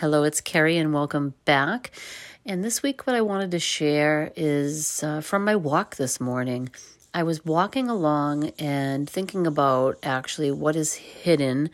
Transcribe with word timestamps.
Hello, 0.00 0.22
it's 0.22 0.40
Carrie, 0.40 0.78
and 0.78 0.94
welcome 0.94 1.34
back. 1.44 1.90
And 2.46 2.62
this 2.62 2.84
week, 2.84 3.04
what 3.04 3.16
I 3.16 3.20
wanted 3.20 3.50
to 3.50 3.58
share 3.58 4.30
is 4.36 5.02
uh, 5.02 5.20
from 5.20 5.44
my 5.44 5.56
walk 5.56 5.96
this 5.96 6.20
morning. 6.20 6.68
I 7.12 7.24
was 7.24 7.44
walking 7.44 7.88
along 7.88 8.50
and 8.60 9.10
thinking 9.10 9.44
about 9.44 9.98
actually 10.04 10.52
what 10.52 10.76
is 10.76 10.94
hidden 10.94 11.70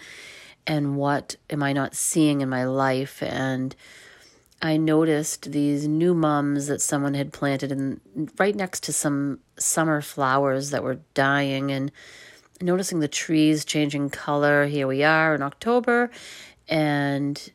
and 0.67 0.97
what 0.97 1.37
am 1.51 1.63
I 1.63 1.75
not 1.75 1.95
seeing 1.95 2.41
in 2.41 2.49
my 2.49 2.65
life. 2.65 3.23
And 3.23 3.77
I 4.63 4.79
noticed 4.79 5.53
these 5.53 5.87
new 5.87 6.15
mums 6.15 6.67
that 6.69 6.81
someone 6.81 7.13
had 7.13 7.31
planted 7.31 7.73
in, 7.73 8.01
right 8.39 8.57
next 8.57 8.85
to 8.85 8.95
some 8.95 9.41
summer 9.59 10.01
flowers 10.01 10.71
that 10.71 10.83
were 10.83 11.01
dying 11.13 11.71
and 11.71 11.93
noticing 12.63 13.01
the 13.01 13.07
trees 13.07 13.67
changing 13.67 14.09
color. 14.09 14.65
Here 14.65 14.87
we 14.87 15.05
are 15.05 15.35
in 15.35 15.43
October, 15.43 16.11
and 16.71 17.53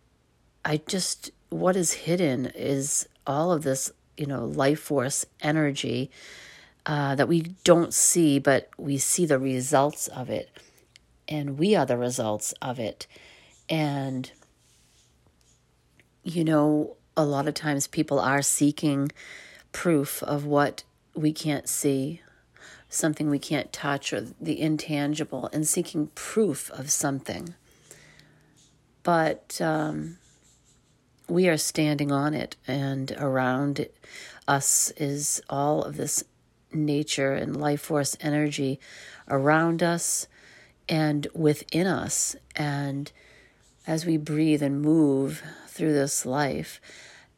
I 0.66 0.82
just, 0.88 1.32
what 1.50 1.76
is 1.76 1.94
hidden 1.94 2.48
is 2.48 3.08
all 3.26 3.52
of 3.52 3.63
this, 3.63 3.91
you 4.18 4.26
know, 4.26 4.45
life 4.45 4.80
force 4.80 5.26
energy 5.41 6.12
uh, 6.85 7.16
that 7.16 7.27
we 7.27 7.41
don't 7.63 7.94
see, 7.94 8.40
but 8.40 8.70
we 8.77 8.98
see 8.98 9.26
the 9.26 9.40
results 9.40 10.08
of 10.08 10.30
it. 10.30 10.49
And 11.27 11.58
we 11.58 11.76
are 11.76 11.85
the 11.85 11.98
results 11.98 12.54
of 12.62 12.80
it. 12.80 13.05
And, 13.70 14.32
you 16.23 16.44
know, 16.44 16.98
a 17.16 17.23
lot 17.23 17.48
of 17.48 17.54
times 17.54 17.88
people 17.88 18.20
are 18.20 18.41
seeking 18.41 19.12
proof 19.71 20.23
of 20.23 20.46
what 20.46 20.84
we 21.13 21.32
can't 21.32 21.70
see, 21.70 22.21
something 22.90 23.30
we 23.30 23.40
can't 23.40 23.71
touch, 23.71 24.12
or 24.12 24.21
the 24.41 24.60
intangible, 24.60 25.49
and 25.54 25.68
seeking 25.68 26.07
proof 26.16 26.71
of 26.71 26.90
something. 26.91 27.54
But, 29.04 29.62
um, 29.62 30.18
we 31.30 31.48
are 31.48 31.58
standing 31.58 32.12
on 32.12 32.34
it, 32.34 32.56
and 32.68 33.12
around 33.18 33.88
us 34.48 34.91
is 34.98 35.41
all 35.49 35.84
of 35.84 35.98
this 35.98 36.24
nature 36.71 37.34
and 37.34 37.60
life 37.60 37.82
force 37.82 38.18
energy 38.21 38.80
around 39.27 39.82
us 39.84 40.27
and 40.88 41.27
within 41.34 41.88
us. 41.88 42.36
And 42.55 43.12
as 43.88 44.05
we 44.05 44.18
breathe 44.18 44.62
and 44.62 44.82
move 44.82 45.44
through 45.68 45.94
this 45.94 46.26
life, 46.26 46.82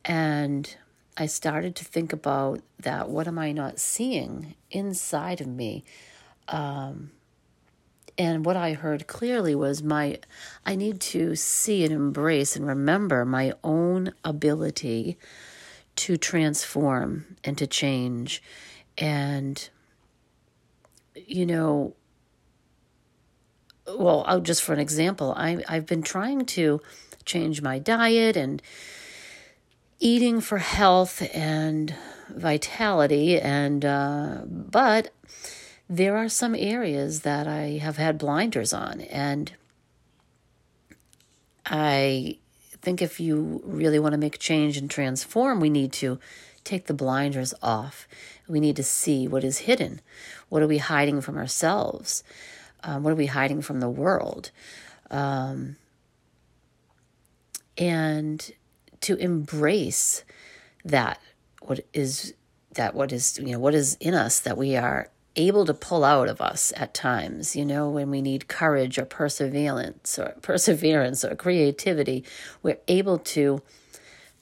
and 0.03 0.75
I 1.17 1.25
started 1.25 1.75
to 1.75 1.85
think 1.85 2.13
about 2.13 2.61
that. 2.79 3.09
What 3.09 3.27
am 3.27 3.37
I 3.37 3.51
not 3.51 3.79
seeing 3.79 4.55
inside 4.71 5.41
of 5.41 5.47
me? 5.47 5.83
Um, 6.47 7.11
and 8.21 8.45
what 8.45 8.55
I 8.55 8.73
heard 8.73 9.07
clearly 9.07 9.55
was 9.55 9.81
my 9.81 10.19
I 10.63 10.75
need 10.75 11.01
to 11.01 11.35
see 11.35 11.83
and 11.83 11.91
embrace 11.91 12.55
and 12.55 12.67
remember 12.67 13.25
my 13.25 13.53
own 13.63 14.13
ability 14.23 15.17
to 15.95 16.17
transform 16.17 17.35
and 17.43 17.57
to 17.57 17.65
change. 17.65 18.43
And 18.95 19.67
you 21.15 21.47
know, 21.47 21.95
well, 23.87 24.23
I'll 24.27 24.39
just 24.39 24.61
for 24.61 24.73
an 24.73 24.79
example, 24.79 25.33
I 25.35 25.63
I've 25.67 25.87
been 25.87 26.03
trying 26.03 26.45
to 26.57 26.79
change 27.25 27.63
my 27.63 27.79
diet 27.79 28.37
and 28.37 28.61
eating 29.99 30.41
for 30.41 30.59
health 30.59 31.27
and 31.33 31.95
vitality 32.29 33.41
and 33.41 33.83
uh, 33.83 34.41
but 34.45 35.11
there 35.91 36.15
are 36.15 36.29
some 36.29 36.55
areas 36.55 37.23
that 37.23 37.47
I 37.47 37.77
have 37.81 37.97
had 37.97 38.17
blinders 38.17 38.71
on. 38.71 39.01
And 39.01 39.51
I 41.65 42.37
think 42.81 43.01
if 43.01 43.19
you 43.19 43.61
really 43.65 43.99
want 43.99 44.13
to 44.13 44.17
make 44.17 44.39
change 44.39 44.77
and 44.77 44.89
transform, 44.89 45.59
we 45.59 45.69
need 45.69 45.91
to 45.93 46.17
take 46.63 46.87
the 46.87 46.93
blinders 46.93 47.53
off. 47.61 48.07
We 48.47 48.61
need 48.61 48.77
to 48.77 48.83
see 48.83 49.27
what 49.27 49.43
is 49.43 49.59
hidden. 49.59 49.99
What 50.47 50.61
are 50.61 50.67
we 50.67 50.77
hiding 50.77 51.19
from 51.19 51.35
ourselves? 51.35 52.23
Um, 52.85 53.03
what 53.03 53.11
are 53.11 53.17
we 53.17 53.25
hiding 53.25 53.61
from 53.61 53.81
the 53.81 53.89
world? 53.89 54.51
Um, 55.09 55.75
and 57.77 58.49
to 59.01 59.17
embrace 59.17 60.23
that 60.85 61.19
what 61.59 61.81
is 61.93 62.33
that 62.75 62.95
what 62.95 63.11
is 63.11 63.37
you 63.39 63.51
know 63.51 63.59
what 63.59 63.73
is 63.73 63.97
in 63.99 64.13
us 64.13 64.39
that 64.39 64.57
we 64.57 64.77
are 64.77 65.09
able 65.35 65.65
to 65.65 65.73
pull 65.73 66.03
out 66.03 66.27
of 66.27 66.41
us 66.41 66.73
at 66.75 66.93
times, 66.93 67.55
you 67.55 67.65
know, 67.65 67.89
when 67.89 68.09
we 68.09 68.21
need 68.21 68.47
courage 68.47 68.97
or 68.97 69.05
perseverance 69.05 70.19
or 70.19 70.35
perseverance 70.41 71.23
or 71.23 71.35
creativity, 71.35 72.23
we're 72.61 72.79
able 72.87 73.17
to 73.17 73.61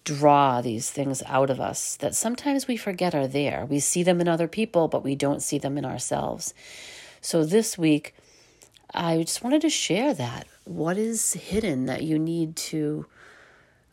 draw 0.04 0.62
these 0.62 0.90
things 0.90 1.22
out 1.28 1.50
of 1.50 1.60
us 1.60 1.96
that 1.98 2.16
sometimes 2.16 2.68
we 2.68 2.76
forget 2.76 3.14
are 3.14 3.28
there. 3.28 3.66
We 3.66 3.80
see 3.80 4.02
them 4.02 4.20
in 4.20 4.28
other 4.28 4.48
people, 4.48 4.88
but 4.88 5.04
we 5.04 5.16
don't 5.16 5.42
see 5.42 5.60
them 5.60 5.78
in 5.78 5.86
ourselves. 5.86 6.54
So 7.22 7.44
this 7.44 7.78
week, 7.78 8.16
I 8.94 9.22
just 9.22 9.44
wanted 9.44 9.62
to 9.62 9.70
share 9.70 10.14
that. 10.16 10.48
What 10.66 10.98
is 10.98 11.34
hidden 11.34 11.86
that 11.86 12.04
you 12.04 12.18
need 12.18 12.56
to 12.56 13.06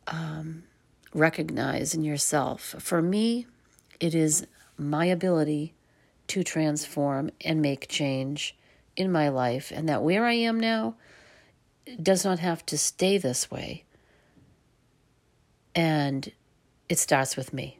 um, 0.06 0.64
recognize 1.12 1.94
in 1.94 2.02
yourself? 2.02 2.76
For 2.78 3.02
me, 3.02 3.46
it 4.00 4.14
is 4.14 4.46
my 4.78 5.06
ability 5.06 5.74
to 6.28 6.42
transform 6.42 7.30
and 7.40 7.62
make 7.62 7.88
change 7.88 8.56
in 8.96 9.12
my 9.12 9.28
life, 9.28 9.72
and 9.74 9.88
that 9.88 10.02
where 10.02 10.24
I 10.24 10.32
am 10.32 10.58
now 10.58 10.96
does 12.02 12.24
not 12.24 12.38
have 12.38 12.64
to 12.66 12.78
stay 12.78 13.18
this 13.18 13.50
way. 13.50 13.84
And 15.74 16.32
it 16.88 16.98
starts 16.98 17.36
with 17.36 17.52
me. 17.52 17.78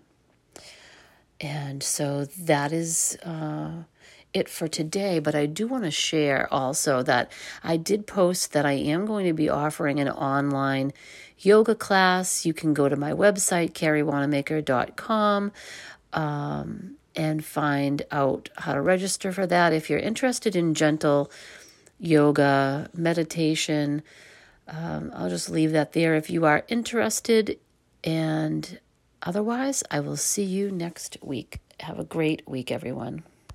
And 1.40 1.82
so 1.82 2.24
that 2.24 2.72
is 2.72 3.16
uh, 3.24 3.84
it 4.32 4.48
for 4.48 4.68
today. 4.68 5.18
But 5.18 5.34
I 5.34 5.46
do 5.46 5.66
want 5.66 5.84
to 5.84 5.90
share 5.90 6.52
also 6.52 7.02
that 7.02 7.32
I 7.62 7.76
did 7.76 8.06
post 8.06 8.52
that 8.52 8.66
I 8.66 8.72
am 8.72 9.06
going 9.06 9.26
to 9.26 9.32
be 9.32 9.48
offering 9.48 9.98
an 9.98 10.08
online 10.08 10.92
yoga 11.38 11.74
class. 11.74 12.46
You 12.46 12.54
can 12.54 12.74
go 12.74 12.88
to 12.88 12.96
my 12.96 13.12
website, 13.12 13.72
carriewanamaker.com. 13.72 15.52
Um, 16.12 16.96
and 17.16 17.44
find 17.44 18.02
out 18.10 18.50
how 18.58 18.74
to 18.74 18.80
register 18.80 19.32
for 19.32 19.46
that. 19.46 19.72
If 19.72 19.88
you're 19.88 19.98
interested 19.98 20.54
in 20.54 20.74
gentle 20.74 21.30
yoga, 21.98 22.88
meditation, 22.94 24.02
um, 24.68 25.10
I'll 25.14 25.30
just 25.30 25.50
leave 25.50 25.72
that 25.72 25.92
there 25.92 26.14
if 26.14 26.28
you 26.28 26.44
are 26.44 26.64
interested. 26.68 27.58
And 28.04 28.78
otherwise, 29.22 29.82
I 29.90 30.00
will 30.00 30.16
see 30.16 30.44
you 30.44 30.70
next 30.70 31.16
week. 31.22 31.58
Have 31.80 31.98
a 31.98 32.04
great 32.04 32.46
week, 32.46 32.70
everyone. 32.70 33.24